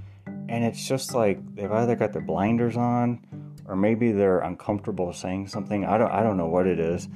And 0.49 0.63
it's 0.63 0.87
just 0.87 1.13
like 1.13 1.39
they've 1.55 1.71
either 1.71 1.95
got 1.95 2.13
their 2.13 2.21
blinders 2.21 2.77
on 2.77 3.25
or 3.65 3.75
maybe 3.75 4.11
they're 4.11 4.39
uncomfortable 4.39 5.11
saying 5.13 5.47
something. 5.47 5.85
I 5.85 5.97
don't, 5.97 6.11
I 6.11 6.23
don't 6.23 6.37
know 6.37 6.47
what 6.47 6.67
it 6.67 6.79
is. 6.79 7.07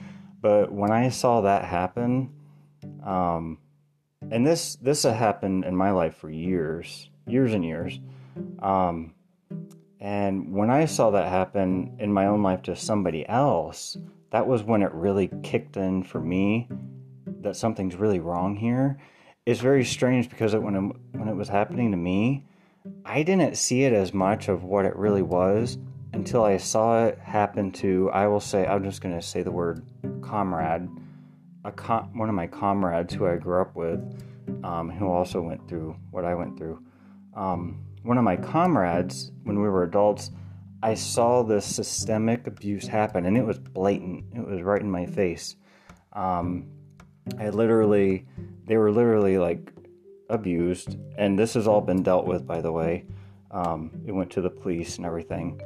But 0.42 0.72
when 0.72 0.92
I 0.92 1.10
saw 1.10 1.42
that 1.42 1.66
happen, 1.66 2.34
um, 3.06 3.60
and 4.30 4.46
this 4.46 4.76
this 4.76 5.04
had 5.04 5.16
happened 5.16 5.66
in 5.66 5.76
my 5.76 5.92
life 5.92 6.16
for 6.16 6.30
years, 6.30 7.10
years 7.26 7.54
and 7.54 7.64
years. 7.64 8.00
Um, 8.60 9.14
and 10.02 10.52
when 10.52 10.72
I 10.72 10.86
saw 10.86 11.12
that 11.12 11.30
happen 11.30 11.96
in 12.00 12.12
my 12.12 12.26
own 12.26 12.42
life 12.42 12.64
to 12.64 12.76
somebody 12.76 13.28
else, 13.30 13.98
that 14.32 14.48
was 14.48 14.64
when 14.64 14.82
it 14.82 14.92
really 14.94 15.30
kicked 15.44 15.78
in 15.78 16.04
for 16.04 16.20
me 16.20 16.68
that 17.42 17.56
something's 17.56 17.96
really 17.96 18.20
wrong 18.20 18.56
here. 18.56 18.98
It's 19.46 19.60
very 19.60 19.86
strange 19.86 20.28
because 20.30 20.56
it, 20.56 20.62
when 20.62 20.76
it, 20.76 21.18
when 21.18 21.28
it 21.28 21.36
was 21.36 21.48
happening 21.48 21.92
to 21.92 21.98
me, 21.98 22.46
I 23.06 23.22
didn't 23.22 23.58
see 23.58 23.84
it 23.84 23.94
as 23.94 24.12
much 24.12 24.48
of 24.48 24.64
what 24.64 24.86
it 24.86 24.96
really 24.96 25.22
was 25.22 25.78
until 26.14 26.44
I 26.44 26.58
saw 26.58 27.06
it 27.06 27.20
happen 27.20 27.72
to. 27.74 28.10
I 28.12 28.26
will 28.28 28.40
say 28.40 28.66
I'm 28.66 28.84
just 28.84 29.02
going 29.02 29.16
to 29.16 29.22
say 29.22 29.44
the 29.44 29.52
word 29.52 29.86
comrade 30.24 30.90
a 31.64 31.72
com- 31.72 32.18
one 32.18 32.28
of 32.28 32.36
my 32.36 32.48
comrades 32.48 33.14
who 33.14 33.28
I 33.28 33.36
grew 33.36 33.62
up 33.62 33.76
with, 33.76 34.00
um, 34.64 34.90
who 34.90 35.08
also 35.08 35.42
went 35.42 35.68
through 35.68 35.96
what 36.10 36.26
I 36.26 36.34
went 36.34 36.58
through. 36.58 36.82
Um, 37.36 37.84
one 38.04 38.18
of 38.18 38.24
my 38.24 38.36
comrades, 38.36 39.32
when 39.44 39.62
we 39.62 39.70
were 39.70 39.84
adults, 39.84 40.32
I 40.84 40.96
saw 40.96 41.44
this 41.44 41.66
systemic 41.66 42.48
abuse 42.48 42.88
happen, 42.88 43.26
and 43.26 43.38
it 43.38 43.46
was 43.46 43.60
blatant. 43.60 44.26
It 44.36 44.46
was 44.46 44.62
right 44.62 44.82
in 44.82 44.90
my 44.90 45.06
face. 45.06 45.56
Um, 46.14 46.68
I 47.38 47.50
literally, 47.50 48.26
they 48.66 48.78
were 48.78 48.92
literally 48.92 49.38
like 49.38 49.72
abused, 50.30 50.98
and 51.18 51.38
this 51.38 51.54
has 51.54 51.68
all 51.68 51.82
been 51.82 52.02
dealt 52.02 52.26
with, 52.26 52.48
by 52.48 52.62
the 52.62 52.72
way. 52.72 53.06
Um, 53.52 53.92
it 54.08 54.12
went 54.12 54.32
to 54.32 54.42
the 54.42 54.50
police 54.50 54.98
and 54.98 55.06
everything. 55.06 55.62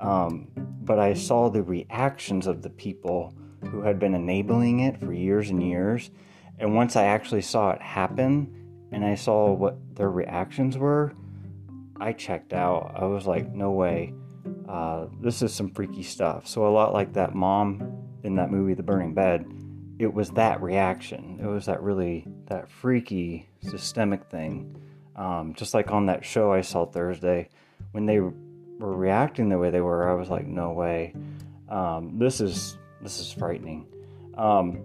Um, 0.00 0.48
but 0.56 0.98
I 0.98 1.14
saw 1.14 1.48
the 1.48 1.62
reactions 1.62 2.46
of 2.46 2.62
the 2.62 2.70
people 2.70 3.34
who 3.70 3.80
had 3.82 3.98
been 3.98 4.14
enabling 4.14 4.80
it 4.80 4.98
for 4.98 5.12
years 5.12 5.50
and 5.50 5.62
years. 5.62 6.10
And 6.58 6.74
once 6.74 6.96
I 6.96 7.04
actually 7.04 7.42
saw 7.42 7.70
it 7.70 7.80
happen 7.80 8.88
and 8.92 9.04
I 9.04 9.14
saw 9.14 9.52
what 9.52 9.76
their 9.94 10.10
reactions 10.10 10.76
were, 10.76 11.14
I 12.00 12.12
checked 12.12 12.52
out. 12.52 12.92
I 12.96 13.04
was 13.04 13.26
like, 13.26 13.52
no 13.52 13.70
way. 13.72 14.14
Uh, 14.68 15.06
this 15.20 15.42
is 15.42 15.52
some 15.52 15.70
freaky 15.70 16.02
stuff. 16.02 16.46
So, 16.46 16.66
a 16.66 16.70
lot 16.70 16.92
like 16.92 17.12
that 17.14 17.34
mom 17.34 17.82
in 18.22 18.36
that 18.36 18.50
movie, 18.50 18.74
The 18.74 18.82
Burning 18.82 19.14
Bed, 19.14 19.46
it 19.98 20.12
was 20.12 20.30
that 20.30 20.62
reaction. 20.62 21.38
It 21.42 21.46
was 21.46 21.66
that 21.66 21.82
really 21.82 22.26
that 22.46 22.70
freaky 22.70 23.48
systemic 23.62 24.24
thing. 24.30 24.76
Um, 25.16 25.54
just 25.54 25.74
like 25.74 25.90
on 25.90 26.06
that 26.06 26.24
show 26.24 26.52
I 26.52 26.60
saw 26.60 26.86
Thursday, 26.86 27.48
when 27.92 28.06
they 28.06 28.20
were 28.20 28.32
reacting 28.78 29.48
the 29.48 29.58
way 29.58 29.70
they 29.70 29.80
were, 29.80 30.08
I 30.08 30.14
was 30.14 30.28
like, 30.28 30.46
no 30.46 30.72
way. 30.72 31.14
Um, 31.68 32.18
this 32.18 32.40
is 32.40 32.78
this 33.02 33.18
is 33.18 33.32
frightening. 33.32 33.86
Um, 34.36 34.82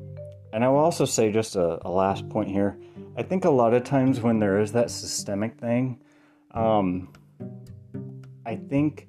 and 0.52 0.64
I 0.64 0.70
will 0.70 0.80
also 0.80 1.06
say 1.06 1.32
just 1.32 1.56
a, 1.56 1.80
a, 1.88 1.90
last 1.90 2.28
point 2.30 2.50
here. 2.50 2.78
I 3.18 3.24
think 3.24 3.46
a 3.46 3.50
lot 3.50 3.74
of 3.74 3.84
times 3.84 4.22
when 4.22 4.40
there 4.40 4.60
is 4.60 4.72
that 4.74 4.92
systemic 4.92 5.60
thing, 5.60 6.00
um, 6.54 7.12
I 8.46 8.56
think 8.56 9.08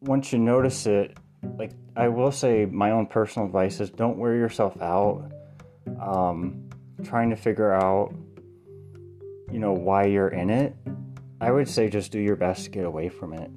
once 0.00 0.32
you 0.32 0.38
notice 0.38 0.86
it, 0.86 1.16
like 1.58 1.72
I 1.96 2.08
will 2.08 2.32
say, 2.32 2.66
my 2.66 2.90
own 2.90 3.06
personal 3.06 3.46
advice 3.46 3.80
is 3.80 3.90
don't 3.90 4.18
wear 4.18 4.34
yourself 4.34 4.80
out 4.80 5.30
um, 6.00 6.68
trying 7.04 7.30
to 7.30 7.36
figure 7.36 7.72
out, 7.72 8.14
you 9.50 9.58
know, 9.58 9.72
why 9.72 10.06
you're 10.06 10.28
in 10.28 10.50
it. 10.50 10.74
I 11.40 11.50
would 11.50 11.68
say 11.68 11.88
just 11.88 12.12
do 12.12 12.20
your 12.20 12.36
best 12.36 12.64
to 12.64 12.70
get 12.70 12.84
away 12.84 13.08
from 13.08 13.32
it. 13.34 13.50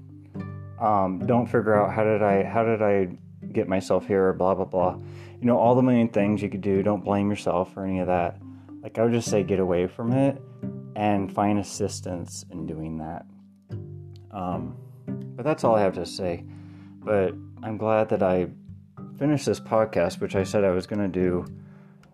Um, 0.79 1.19
don't 1.25 1.45
figure 1.45 1.75
out 1.75 1.93
how 1.93 2.03
did 2.03 2.21
I 2.21 2.43
how 2.43 2.63
did 2.63 2.81
I 2.81 3.09
get 3.51 3.67
myself 3.67 4.07
here, 4.07 4.27
or 4.27 4.33
blah 4.33 4.55
blah 4.55 4.65
blah. 4.65 4.97
You 5.39 5.47
know, 5.47 5.57
all 5.57 5.75
the 5.75 5.81
million 5.81 6.09
things 6.09 6.41
you 6.41 6.49
could 6.49 6.61
do. 6.61 6.81
Don't 6.83 7.03
blame 7.03 7.29
yourself 7.29 7.73
for 7.73 7.85
any 7.85 7.99
of 7.99 8.07
that. 8.07 8.41
Like 8.81 8.97
I 8.97 9.03
would 9.03 9.13
just 9.13 9.29
say, 9.29 9.43
get 9.43 9.59
away 9.59 9.87
from 9.87 10.13
it 10.13 10.41
and 10.95 11.33
find 11.33 11.59
assistance 11.59 12.45
in 12.51 12.65
doing 12.65 12.97
that. 12.97 13.25
Um, 14.31 14.77
but 15.07 15.43
that's 15.43 15.63
all 15.63 15.75
I 15.75 15.81
have 15.81 15.95
to 15.95 16.05
say. 16.05 16.43
But 16.99 17.33
I'm 17.63 17.77
glad 17.77 18.09
that 18.09 18.23
I 18.23 18.47
finished 19.17 19.45
this 19.45 19.59
podcast, 19.59 20.19
which 20.19 20.35
I 20.35 20.43
said 20.43 20.63
I 20.63 20.71
was 20.71 20.87
going 20.87 20.99
to 20.99 21.07
do 21.07 21.45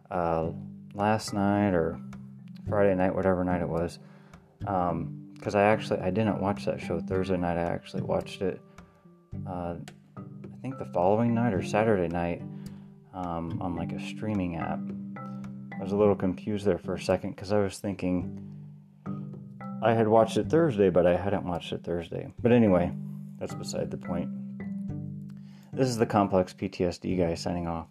uh, 0.10 0.52
last 0.94 1.34
night 1.34 1.74
or 1.74 2.00
Friday 2.68 2.96
night, 2.96 3.16
whatever 3.16 3.44
night 3.44 3.62
it 3.62 3.70
was. 3.70 4.00
Because 4.60 4.92
um, 4.92 5.56
I 5.56 5.62
actually 5.64 6.00
I 6.00 6.12
didn't 6.12 6.40
watch 6.40 6.66
that 6.66 6.80
show 6.80 7.00
Thursday 7.00 7.38
night. 7.38 7.58
I 7.58 7.64
actually 7.64 8.04
watched 8.04 8.42
it. 8.42 8.62
Uh, 9.48 9.76
I 10.18 10.62
think 10.62 10.78
the 10.78 10.86
following 10.94 11.34
night 11.34 11.54
or 11.54 11.64
Saturday 11.64 12.08
night 12.08 12.42
um, 13.14 13.60
on 13.62 13.76
like 13.76 13.92
a 13.92 14.00
streaming 14.00 14.58
app. 14.58 14.80
I 15.18 15.84
was 15.84 15.94
a 15.94 15.98
little 15.98 16.16
confused 16.16 16.66
there 16.66 16.78
for 16.78 16.94
a 16.94 17.00
second 17.00 17.32
because 17.32 17.52
I 17.52 17.60
was 17.60 17.80
thinking 17.80 18.40
I 19.84 19.94
had 19.94 20.08
watched 20.08 20.38
it 20.38 20.48
Thursday, 20.48 20.90
but 20.90 21.08
I 21.08 21.16
hadn't 21.16 21.44
watched 21.44 21.74
it 21.74 21.84
Thursday. 21.84 22.32
But 22.40 22.52
anyway, 22.52 22.92
that's 23.40 23.56
beside 23.56 23.90
the 23.90 23.98
point. 23.98 24.30
This 25.74 25.88
is 25.88 25.98
the 25.98 26.06
Complex 26.06 26.54
PTSD 26.54 27.18
guy 27.18 27.34
signing 27.34 27.68
off. 27.68 27.88